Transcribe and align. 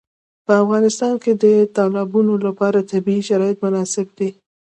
په 0.45 0.53
افغانستان 0.63 1.13
کې 1.23 1.31
د 1.43 1.45
تالابونه 1.77 2.33
لپاره 2.47 2.87
طبیعي 2.91 3.21
شرایط 3.29 3.57
مناسب 3.65 4.07
دي. 4.17 4.29